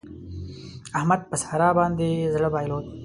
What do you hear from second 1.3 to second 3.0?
سارا باندې زړه بايلود.